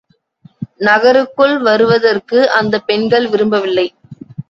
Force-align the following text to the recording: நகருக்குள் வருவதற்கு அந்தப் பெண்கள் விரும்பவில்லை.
நகருக்குள் 0.79 1.57
வருவதற்கு 1.59 2.49
அந்தப் 2.51 2.87
பெண்கள் 2.87 3.27
விரும்பவில்லை. 3.27 3.87